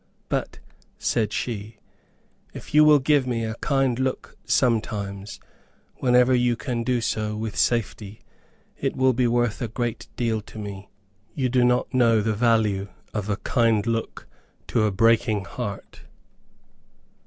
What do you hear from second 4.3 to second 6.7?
sometimes, whenever you